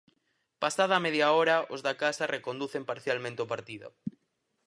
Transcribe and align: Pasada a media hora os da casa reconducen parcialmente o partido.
Pasada 0.63 0.93
a 0.97 1.03
media 1.05 1.27
hora 1.37 1.57
os 1.73 1.81
da 1.85 1.93
casa 2.03 2.29
reconducen 2.35 2.83
parcialmente 2.91 3.43
o 3.45 3.49
partido. 3.53 3.87